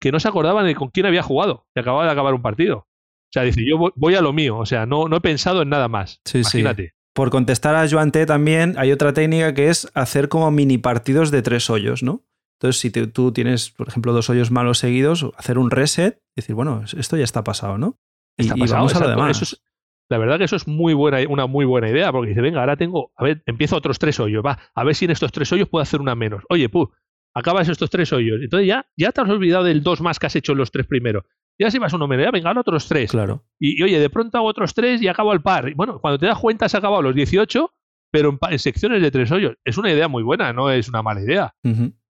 [0.00, 2.86] que no se acordaba de con quién había jugado y acababa de acabar un partido.
[3.28, 5.68] O sea, dice, yo voy a lo mío, o sea, no, no he pensado en
[5.68, 6.20] nada más.
[6.24, 6.82] Sí, Imagínate.
[6.88, 6.92] Sí.
[7.14, 11.30] Por contestar a Joan T también hay otra técnica que es hacer como mini partidos
[11.30, 12.24] de tres hoyos, ¿no?
[12.58, 16.54] Entonces, si tú tienes, por ejemplo, dos hoyos malos seguidos, hacer un reset y decir,
[16.54, 17.98] bueno, esto ya está pasado, ¿no?
[18.36, 19.60] Y, vamos a lo demás.
[20.08, 22.76] la verdad que eso es muy buena, una muy buena idea, porque dice, venga, ahora
[22.76, 25.68] tengo, a ver, empiezo otros tres hoyos, va, a ver si en estos tres hoyos
[25.68, 26.44] puedo hacer una menos.
[26.48, 26.90] Oye, pu,
[27.34, 28.40] acabas estos tres hoyos.
[28.42, 30.86] Entonces ya, ya te has olvidado del dos más que has hecho en los tres
[30.86, 31.24] primeros.
[31.60, 33.10] Ya si vas uno ya venga, otros tres.
[33.10, 33.44] Claro.
[33.58, 35.68] Y, oye, de pronto hago otros tres y acabo al par.
[35.68, 37.70] Y bueno, cuando te das cuenta has acabado los 18,
[38.12, 39.56] pero en, secciones de tres hoyos.
[39.64, 41.54] Es una idea muy buena, no es una mala idea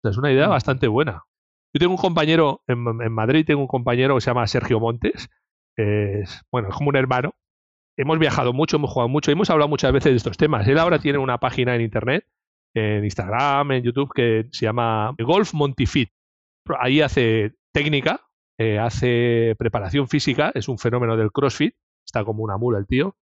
[0.09, 1.23] es una idea bastante buena.
[1.73, 5.29] Yo tengo un compañero en, Madrid, tengo un compañero que se llama Sergio Montes.
[5.77, 7.35] es, bueno, es como un hermano.
[7.97, 10.67] Hemos viajado mucho, hemos jugado mucho, hemos hablado muchas veces de estos temas.
[10.67, 12.25] Él ahora tiene una página en internet,
[12.73, 16.09] en Instagram, en YouTube, que se llama Golf Montifit.
[16.79, 18.21] Ahí hace técnica,
[18.57, 23.17] eh, hace preparación física, es un fenómeno del CrossFit, está como una mula el tío.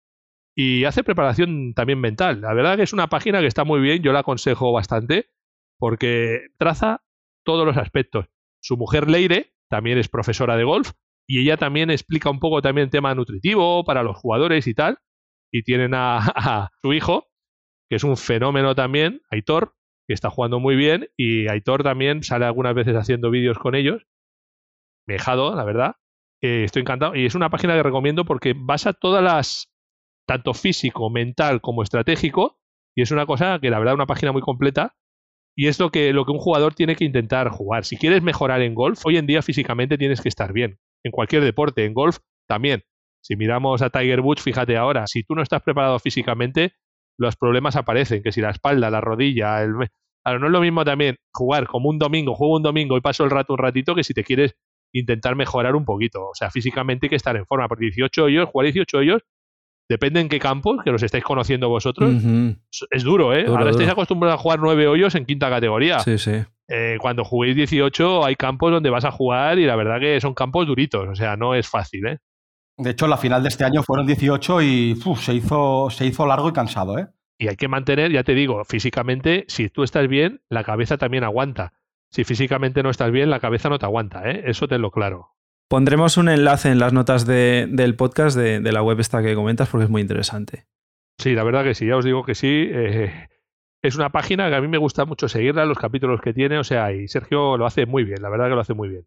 [0.55, 2.43] Y hace preparación también mental.
[2.43, 5.31] La verdad que es una página que está muy bien, yo la aconsejo bastante
[5.79, 7.03] porque traza
[7.45, 8.27] todos los aspectos.
[8.61, 10.93] Su mujer Leire también es profesora de golf
[11.27, 14.99] y ella también explica un poco también tema nutritivo para los jugadores y tal.
[15.51, 17.29] Y tienen a, su hijo,
[17.89, 19.75] que es un fenómeno también, Aitor,
[20.07, 24.07] que está jugando muy bien y Aitor también sale algunas veces haciendo vídeos con ellos.
[25.07, 25.97] Me dejado, la verdad.
[26.41, 27.15] Estoy encantado.
[27.15, 29.73] Y es una página que recomiendo porque basa todas las,
[30.27, 32.59] tanto físico, mental como estratégico.
[32.97, 34.95] Y es una cosa que la verdad una página muy completa
[35.55, 37.85] y es lo que, lo que un jugador tiene que intentar jugar.
[37.85, 40.79] Si quieres mejorar en golf, hoy en día físicamente tienes que estar bien.
[41.05, 42.85] En cualquier deporte, en golf también.
[43.23, 46.75] Si miramos a Tiger Woods, fíjate ahora, si tú no estás preparado físicamente,
[47.19, 49.73] los problemas aparecen, que si la espalda, la rodilla, el...
[50.25, 53.31] No es lo mismo también jugar como un domingo, juego un domingo y paso el
[53.31, 54.57] rato un ratito que si te quieres
[54.93, 56.29] intentar mejorar un poquito.
[56.29, 59.23] O sea, físicamente hay que estar en forma, porque 18 hoyos, jugar 18 hoyos
[59.89, 62.11] depende en qué campo, que los estáis conociendo vosotros,
[62.91, 63.45] es duro, ¿eh?
[63.47, 65.99] Ahora estáis acostumbrados a jugar nueve hoyos en quinta categoría.
[66.01, 66.43] Sí, sí.
[66.69, 70.33] Eh, cuando juguéis 18 hay campos donde vas a jugar y la verdad que son
[70.33, 72.19] campos duritos, o sea, no es fácil, ¿eh?
[72.79, 76.49] De hecho, la final de este año fueron 18 y se, hizo, se hizo largo
[76.49, 77.09] y cansado, ¿eh?
[77.39, 81.25] Y hay que mantener, ya te digo, físicamente, si tú estás bien, la cabeza también
[81.25, 81.75] aguanta.
[82.13, 84.43] Si físicamente no estás bien, la cabeza no te aguanta, ¿eh?
[84.45, 85.31] Eso tenlo claro.
[85.69, 89.85] Pondremos un enlace en las notas del podcast de, la web esta que comentas porque
[89.85, 90.67] es muy interesante.
[91.19, 92.69] Sí, la verdad que sí, ya os digo que sí.
[92.71, 93.29] Eh,
[93.83, 96.65] es una página que a mí me gusta mucho seguirla, los capítulos que tiene, o
[96.65, 99.07] sea, y Sergio lo hace muy bien, la verdad que lo hace muy bien.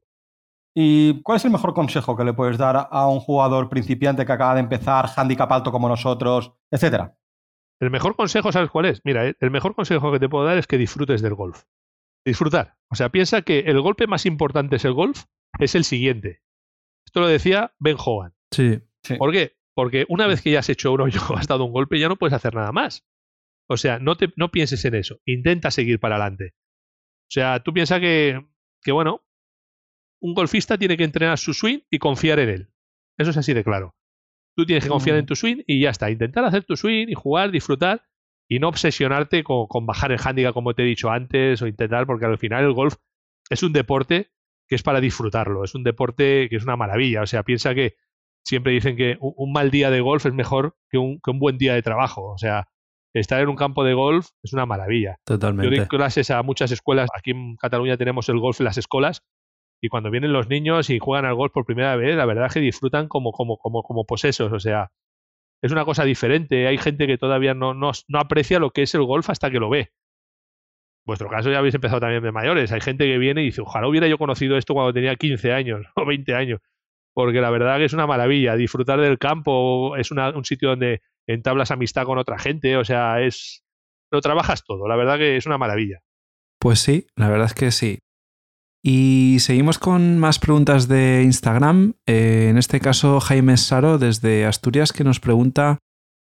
[0.73, 4.31] ¿Y cuál es el mejor consejo que le puedes dar a un jugador principiante que
[4.31, 7.15] acaba de empezar, handicap alto como nosotros, etcétera?
[7.79, 9.01] El mejor consejo, ¿sabes cuál es?
[9.03, 11.65] Mira, eh, el mejor consejo que te puedo dar es que disfrutes del golf.
[12.25, 12.75] Disfrutar.
[12.89, 15.25] O sea, piensa que el golpe más importante es el golf,
[15.59, 16.41] es el siguiente.
[17.05, 18.33] Esto lo decía Ben Hogan.
[18.51, 18.79] Sí,
[19.17, 19.57] ¿Por qué?
[19.75, 22.15] Porque una vez que ya has hecho un hoyo, has dado un golpe, ya no
[22.15, 23.05] puedes hacer nada más.
[23.67, 25.19] O sea, no, te, no pienses en eso.
[25.25, 26.53] Intenta seguir para adelante.
[27.27, 28.45] O sea, tú piensas que,
[28.81, 29.25] que, bueno,
[30.21, 32.69] un golfista tiene que entrenar su swing y confiar en él.
[33.17, 33.95] Eso es así de claro.
[34.55, 35.27] Tú tienes que confiar en mm.
[35.27, 36.09] tu swing y ya está.
[36.09, 38.03] Intentar hacer tu swing y jugar, disfrutar
[38.47, 42.05] y no obsesionarte con, con bajar el handicap como te he dicho antes o intentar,
[42.05, 42.95] porque al final el golf
[43.49, 44.31] es un deporte
[44.67, 45.63] que es para disfrutarlo.
[45.63, 47.21] Es un deporte que es una maravilla.
[47.21, 47.95] O sea, piensa que
[48.43, 51.57] siempre dicen que un, mal día de golf es mejor que un, que un buen
[51.57, 52.31] día de trabajo.
[52.31, 52.67] O sea,
[53.13, 55.17] estar en un campo de golf es una maravilla.
[55.25, 55.75] Totalmente.
[55.75, 57.09] Yo doy clases a muchas escuelas.
[57.15, 59.23] Aquí en Cataluña tenemos el golf en las escuelas.
[59.81, 62.53] Y cuando vienen los niños y juegan al golf por primera vez, la verdad es
[62.53, 64.51] que disfrutan como, como, como, como posesos.
[64.51, 64.91] O sea,
[65.65, 66.67] es una cosa diferente.
[66.67, 69.69] Hay gente que todavía no, no, aprecia lo que es el golf hasta que lo
[69.69, 69.91] ve
[71.05, 72.71] vuestro caso ya habéis empezado también de mayores.
[72.71, 75.85] Hay gente que viene y dice, ojalá hubiera yo conocido esto cuando tenía 15 años
[75.95, 76.61] o 20 años.
[77.13, 78.55] Porque la verdad que es una maravilla.
[78.55, 82.75] Disfrutar del campo es un sitio donde entablas amistad con otra gente.
[82.75, 83.63] O sea, es.
[84.11, 84.87] Lo trabajas todo.
[84.87, 86.01] La verdad que es una maravilla.
[86.59, 87.99] Pues sí, la verdad es que sí.
[88.87, 91.95] Y seguimos con más preguntas de Instagram.
[92.05, 95.79] Eh, en este caso, Jaime Saro, desde Asturias, que nos pregunta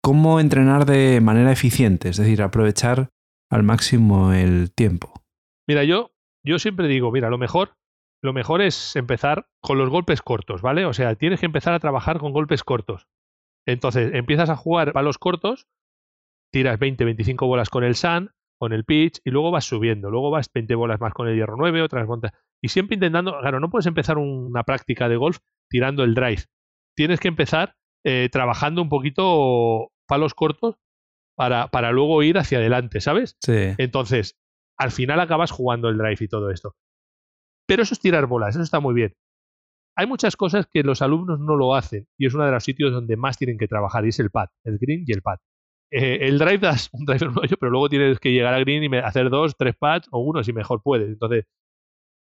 [0.01, 3.09] cómo entrenar de manera eficiente, es decir, aprovechar
[3.51, 5.21] al máximo el tiempo.
[5.67, 6.09] Mira, yo,
[6.43, 7.75] yo siempre digo, mira, lo mejor,
[8.23, 10.85] lo mejor es empezar con los golpes cortos, ¿vale?
[10.85, 13.07] O sea, tienes que empezar a trabajar con golpes cortos.
[13.67, 15.67] Entonces, empiezas a jugar palos cortos,
[16.51, 20.09] tiras 20, 25 bolas con el sun, con el pitch, y luego vas subiendo.
[20.09, 22.31] Luego vas 20 bolas más con el hierro 9, otras montas.
[22.61, 25.37] Y siempre intentando, claro, no puedes empezar una práctica de golf
[25.69, 26.43] tirando el drive.
[26.95, 30.75] Tienes que empezar eh, trabajando un poquito palos cortos
[31.35, 33.37] para, para luego ir hacia adelante, ¿sabes?
[33.41, 33.75] Sí.
[33.77, 34.35] Entonces,
[34.77, 36.75] al final acabas jugando el drive y todo esto.
[37.67, 39.13] Pero eso es tirar bolas, eso está muy bien.
[39.95, 42.91] Hay muchas cosas que los alumnos no lo hacen y es uno de los sitios
[42.91, 45.39] donde más tienen que trabajar y es el pad, el green y el pad.
[45.91, 48.65] Eh, el drive das un drive en un hoyo, pero luego tienes que llegar al
[48.65, 51.07] green y hacer dos, tres pads o uno si mejor puedes.
[51.07, 51.45] Entonces,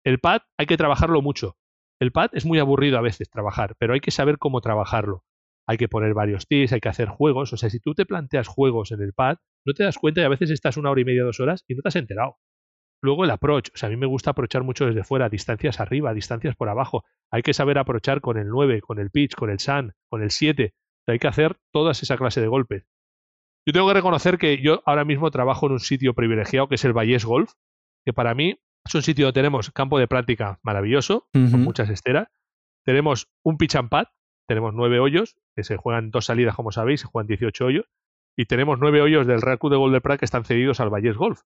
[0.05, 1.57] el pad hay que trabajarlo mucho.
[1.99, 5.23] El pad es muy aburrido a veces trabajar, pero hay que saber cómo trabajarlo
[5.67, 7.53] hay que poner varios tips, hay que hacer juegos.
[7.53, 10.23] O sea, si tú te planteas juegos en el pad, no te das cuenta y
[10.23, 12.37] a veces estás una hora y media, dos horas y no te has enterado.
[13.01, 16.13] Luego el approach, o sea, a mí me gusta aprovechar mucho desde fuera, distancias arriba,
[16.13, 17.03] distancias por abajo.
[17.31, 20.31] Hay que saber aprovechar con el 9, con el pitch, con el sun, con el
[20.31, 20.73] 7.
[21.07, 22.85] hay que hacer todas esa clase de golpes.
[23.65, 26.83] Yo tengo que reconocer que yo ahora mismo trabajo en un sitio privilegiado que es
[26.85, 27.53] el Vallés Golf,
[28.05, 32.27] que para mí es un sitio donde tenemos campo de práctica maravilloso, con muchas esteras.
[32.85, 34.07] Tenemos un pitch and pad,
[34.47, 37.85] tenemos nueve hoyos, que se juegan dos salidas, como sabéis, se juegan 18 hoyos,
[38.37, 40.89] y tenemos nueve hoyos del Real Club de Golf de Pratt que están cedidos al
[40.89, 41.41] Vallés Golf.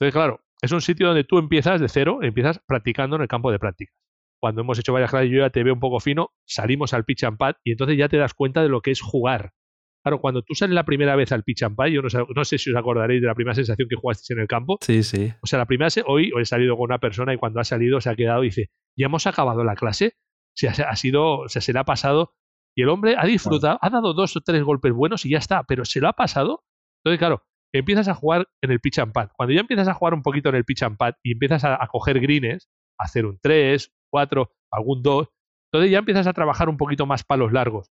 [0.00, 3.52] Entonces, claro, es un sitio donde tú empiezas de cero, empiezas practicando en el campo
[3.52, 3.94] de prácticas.
[4.40, 7.22] Cuando hemos hecho varias clases, yo ya te veo un poco fino, salimos al pitch
[7.22, 9.52] and pad y entonces ya te das cuenta de lo que es jugar.
[10.02, 12.44] Claro, cuando tú sales la primera vez al pitch and pad, yo no sé, no
[12.44, 14.78] sé si os acordaréis de la primera sensación que jugasteis en el campo.
[14.80, 15.32] Sí, sí.
[15.42, 18.10] O sea, la primera, hoy he salido con una persona y cuando ha salido se
[18.10, 20.14] ha quedado y dice, ya hemos acabado la clase.
[20.16, 22.34] O sea, ha sido, o sea, se le ha pasado
[22.74, 25.62] y el hombre ha disfrutado, ha dado dos o tres golpes buenos y ya está,
[25.64, 26.64] pero se lo ha pasado.
[27.04, 29.28] Entonces, claro, empiezas a jugar en el pitch and pad.
[29.36, 31.86] Cuando ya empiezas a jugar un poquito en el pitch and pad y empiezas a,
[31.90, 35.28] coger greens, a hacer un 3, 4, algún 2,
[35.70, 37.90] entonces ya empiezas a trabajar un poquito más palos largos.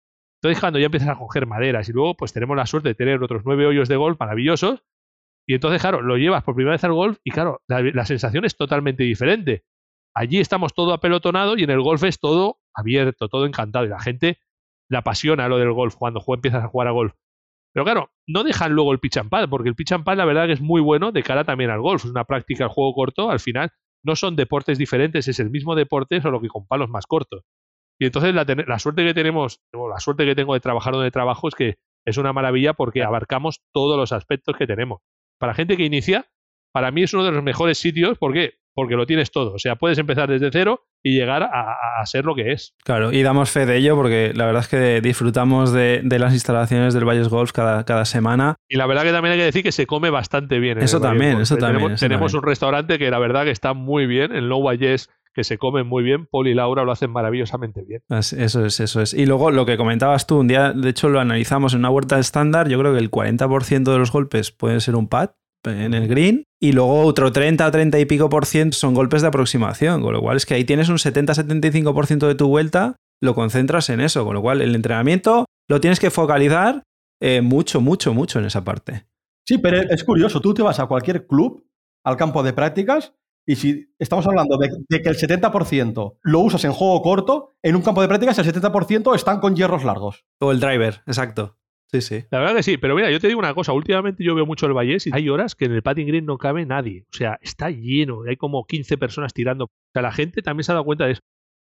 [0.46, 3.20] Entonces, cuando ya empiezas a coger maderas y luego, pues tenemos la suerte de tener
[3.20, 4.84] otros nueve hoyos de golf maravillosos.
[5.44, 8.44] Y entonces, claro, lo llevas por primera vez al golf y, claro, la, la sensación
[8.44, 9.64] es totalmente diferente.
[10.14, 13.86] Allí estamos todo apelotonado y en el golf es todo abierto, todo encantado.
[13.86, 14.38] Y la gente
[14.88, 17.12] le apasiona lo del golf cuando empiezas a jugar a golf.
[17.72, 20.24] Pero claro, no dejan luego el pitch and pad, porque el pitch and pad la
[20.24, 22.04] verdad que es muy bueno de cara también al golf.
[22.04, 23.70] Es una práctica al juego corto, al final
[24.04, 27.42] no son deportes diferentes, es el mismo deporte, solo que con palos más cortos.
[27.98, 31.10] Y entonces la, la suerte que tenemos, o la suerte que tengo de trabajar donde
[31.10, 35.00] trabajo es que es una maravilla porque abarcamos todos los aspectos que tenemos.
[35.38, 36.26] Para gente que inicia,
[36.72, 38.18] para mí es uno de los mejores sitios.
[38.18, 38.58] ¿Por qué?
[38.76, 39.54] porque lo tienes todo.
[39.54, 42.74] O sea, puedes empezar desde cero y llegar a, ser lo que es.
[42.84, 46.92] Claro, y damos fe de ello porque la verdad es que disfrutamos de, las instalaciones
[46.92, 48.56] del Valles Golf cada, cada, semana.
[48.68, 50.78] Y la verdad que también hay que decir que se come bastante bien.
[50.78, 51.96] eso también, eso también.
[51.96, 55.58] Tenemos, un restaurante que la verdad que está muy bien, el No Valles que se
[55.58, 56.26] come muy bien.
[56.26, 58.00] Paul y Laura lo hacen maravillosamente bien.
[58.08, 59.12] Eso es, eso es.
[59.12, 62.18] Y luego lo que comentabas tú, un día, de hecho, lo analizamos en una huerta
[62.18, 62.68] estándar.
[62.70, 65.32] Yo creo que el 40% de los golpes pueden ser un pad
[65.64, 69.20] en el green y luego otro 30 o 30 y pico por ciento son golpes
[69.20, 73.34] de aproximación, con lo cual es que ahí tienes un 70-75% de tu vuelta, lo
[73.34, 76.82] concentras en eso, con lo cual el entrenamiento lo tienes que focalizar
[77.20, 79.06] eh, mucho, mucho, mucho en esa parte.
[79.46, 81.66] Sí, pero es curioso, tú te vas a cualquier club,
[82.04, 83.14] al campo de prácticas,
[83.46, 87.76] y si estamos hablando de, de que el 70% lo usas en juego corto, en
[87.76, 90.26] un campo de prácticas el 70% están con hierros largos.
[90.40, 91.56] O el driver, exacto.
[91.88, 92.24] Sí, sí.
[92.30, 94.66] La verdad que sí, pero mira, yo te digo una cosa, últimamente yo veo mucho
[94.66, 97.06] el Vallés y hay horas que en el patting green no cabe nadie.
[97.12, 99.66] O sea, está lleno, hay como 15 personas tirando.
[99.66, 101.20] O sea, la gente también se ha dado cuenta de eso.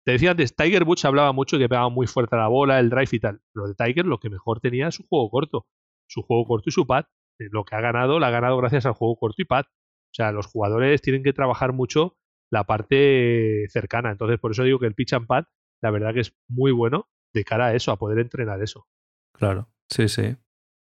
[0.05, 2.89] Te decía antes, Tiger Woods hablaba mucho que pegaba muy fuerte a la bola, el
[2.89, 3.41] drive y tal.
[3.53, 5.67] Lo de Tiger lo que mejor tenía es su juego corto.
[6.07, 7.05] Su juego corto y su pad.
[7.39, 9.65] Eh, lo que ha ganado, lo ha ganado gracias al juego corto y pad.
[10.11, 12.17] O sea, los jugadores tienen que trabajar mucho
[12.51, 14.11] la parte cercana.
[14.11, 15.45] Entonces, por eso digo que el pitch and pad,
[15.81, 18.87] la verdad que es muy bueno de cara a eso, a poder entrenar eso.
[19.33, 20.35] Claro, sí, sí.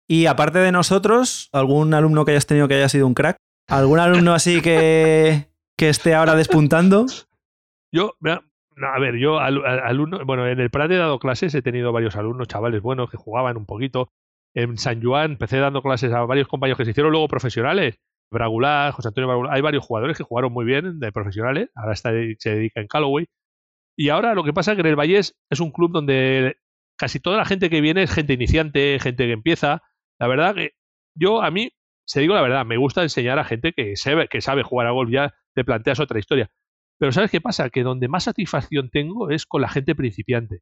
[0.09, 3.37] Y aparte de nosotros, ¿algún alumno que hayas tenido que haya sido un crack?
[3.69, 7.07] ¿Algún alumno así que, que esté ahora despuntando?
[7.93, 12.17] Yo, a ver, yo alumno, bueno, en el Prat he dado clases, he tenido varios
[12.17, 14.11] alumnos, chavales buenos que jugaban un poquito.
[14.55, 17.99] En San Juan empecé dando clases a varios compañeros que se hicieron luego profesionales.
[18.33, 22.11] Bragular, José Antonio Bragular, hay varios jugadores que jugaron muy bien de profesionales, ahora está,
[22.39, 23.27] se dedica en Callaway.
[23.97, 26.57] Y ahora lo que pasa es que en el Vallés es un club donde
[26.97, 29.83] casi toda la gente que viene es gente iniciante, gente que empieza.
[30.19, 30.73] La verdad que
[31.15, 31.71] yo a mí,
[32.07, 34.93] se digo la verdad, me gusta enseñar a gente que sabe, que sabe jugar a
[34.93, 36.51] golf, ya te planteas otra historia.
[36.99, 37.71] Pero ¿sabes qué pasa?
[37.71, 40.61] Que donde más satisfacción tengo es con la gente principiante.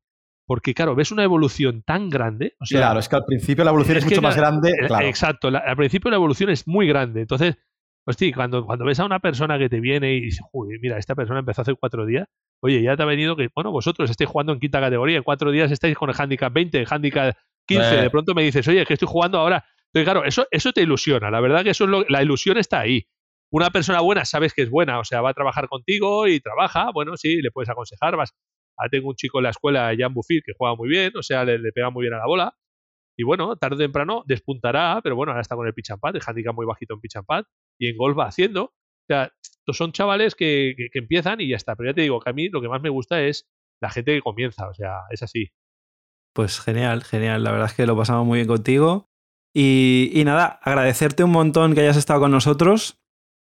[0.51, 2.57] Porque, claro, ves una evolución tan grande.
[2.59, 4.71] O sea, claro, es que al principio la evolución es, mucho más grande.
[4.73, 5.07] Eh, claro.
[5.07, 7.21] Exacto, al principio la evolución es muy grande.
[7.21, 7.57] Entonces,
[8.05, 10.45] hostia, cuando, cuando ves a una persona que te viene y dices,
[10.83, 12.27] mira, esta persona empezó hace cuatro días,
[12.65, 15.53] oye, ya te ha venido que, bueno, vosotros estáis jugando en quinta categoría, en cuatro
[15.53, 17.37] días estáis con el handicap 20, el handicap
[17.69, 19.65] 15, de pronto me dices, oye, que estoy jugando ahora.
[19.85, 21.31] Entonces, claro, eso, eso te ilusiona.
[21.31, 23.07] La verdad que eso es lo, la ilusión está ahí.
[23.53, 26.91] Una persona buena sabes que es buena, o sea, va a trabajar contigo y trabaja,
[26.93, 28.35] bueno, sí, le puedes aconsejar, vas
[28.81, 31.45] Ahora tengo un chico en la escuela, Jan Buffil, que juega muy bien, o sea,
[31.45, 32.57] le, pega muy bien a la bola.
[33.19, 36.16] Y bueno, tarde o temprano despuntará, pero bueno, ahora está con el pitch and pad,
[36.16, 37.45] el handicap muy bajito en pitch and pad,
[37.79, 38.64] y en golf va haciendo.
[38.64, 41.77] O sea, estos son chavales que, que, empiezan y ya está.
[41.77, 43.51] Pero ya te digo que a mí lo que más me gusta es
[43.83, 45.51] la gente que comienza, o sea, es así.
[46.33, 47.45] Pues genial, genial.
[47.45, 49.11] La verdad es que lo pasamos muy bien contigo.
[49.55, 53.00] Y, y, nada, agradecerte un montón que hayas estado con nosotros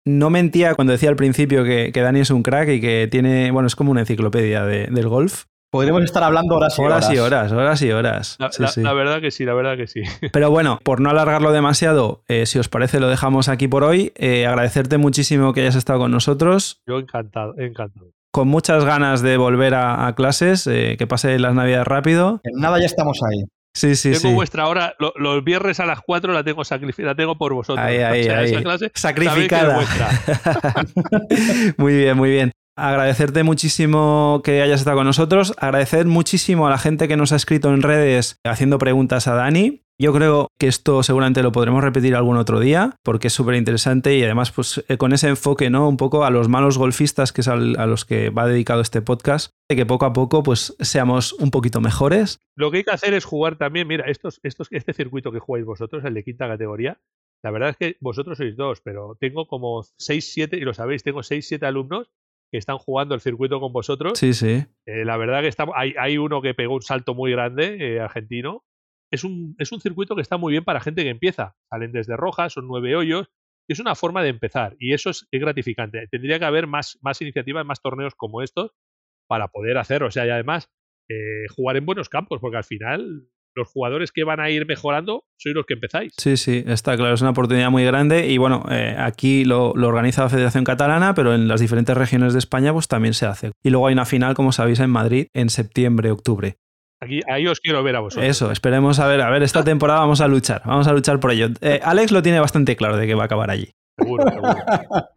[0.04, 3.66] no mentía cuando decía al principio que, Dani es un crack y que tiene, bueno,
[3.66, 5.44] es como una enciclopedia del golf.
[5.70, 7.04] Podríamos estar hablando horas y horas.
[7.04, 8.38] Horas y horas, horas y horas.
[8.76, 10.02] La, verdad que sí, la verdad que sí.
[10.32, 14.12] Pero bueno, por no alargarlo demasiado, eh, si os parece, lo dejamos aquí por hoy.
[14.14, 16.80] Eh, agradecerte muchísimo que hayas estado con nosotros.
[16.86, 18.12] Yo encantado, encantado.
[18.30, 22.40] Con muchas ganas de volver a, clases, eh, que pase las navidades rápido.
[22.44, 23.42] En nada ya estamos ahí.
[23.74, 26.62] Sí, sí, tengo vuestra hora, los viernes a las 4 la tengo
[26.98, 27.84] la tengo por vosotros.
[27.84, 28.54] Ahí, ahí, ahí.
[28.94, 29.84] Sacrificada.
[31.76, 32.52] muy bien, muy bien.
[32.76, 35.54] Agradecerte muchísimo que hayas estado con nosotros.
[35.58, 39.82] Agradecer muchísimo a la gente que nos ha escrito en redes haciendo preguntas a Dani.
[39.96, 44.16] Yo creo que esto seguramente lo podremos repetir algún otro día, porque es súper interesante
[44.16, 45.88] y además pues, eh, con ese enfoque, ¿no?
[45.88, 49.52] Un poco a los malos golfistas, que es a los que va dedicado este podcast,
[49.68, 52.40] de que poco a poco pues seamos un poquito mejores.
[52.56, 55.64] Lo que hay que hacer es jugar también, mira, estos, estos, este circuito que jugáis
[55.64, 56.98] vosotros, el de quinta categoría,
[57.44, 61.04] la verdad es que vosotros sois dos, pero tengo como 6, 7, y lo sabéis,
[61.04, 62.10] tengo 6, 7 alumnos
[62.50, 64.18] que están jugando el circuito con vosotros.
[64.18, 64.64] Sí, sí.
[64.86, 68.00] Eh, la verdad que está, hay, hay, uno que pegó un salto muy grande, eh,
[68.00, 68.64] argentino,
[69.10, 71.56] es un, es un circuito que está muy bien para gente que empieza.
[71.70, 73.28] Salen desde Rojas, son nueve hoyos,
[73.68, 76.06] y es una forma de empezar, y eso es, gratificante.
[76.08, 78.72] Tendría que haber más, más iniciativas, más torneos como estos
[79.26, 80.70] para poder hacer, o sea, y además
[81.08, 85.24] eh, jugar en buenos campos, porque al final los jugadores que van a ir mejorando
[85.36, 86.12] sois los que empezáis.
[86.16, 89.88] Sí, sí, está claro, es una oportunidad muy grande y bueno, eh, aquí lo, lo,
[89.88, 93.52] organiza la Federación Catalana, pero en las diferentes regiones de España pues también se hace.
[93.62, 96.56] Y luego hay una final, como sabéis, en Madrid en septiembre, octubre.
[97.00, 98.28] Aquí, ahí os quiero ver a vosotros.
[98.28, 101.32] Eso, esperemos a ver, a ver, esta temporada vamos a luchar, vamos a luchar por
[101.32, 101.48] ello.
[101.60, 103.70] Eh, Alex lo tiene bastante claro de que va a acabar allí.
[103.98, 104.54] Seguro, seguro.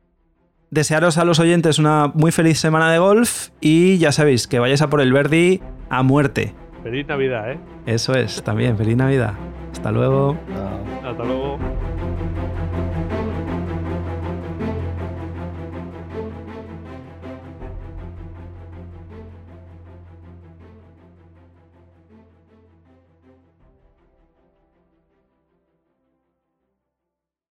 [0.69, 4.81] Desearos a los oyentes una muy feliz semana de golf y ya sabéis que vayáis
[4.81, 6.53] a por el Verdi a muerte.
[6.87, 7.59] Feliz Navidad, ¿eh?
[7.85, 9.33] Eso es, también, feliz Navidad.
[9.73, 10.37] Hasta luego.
[11.03, 11.59] Hasta luego.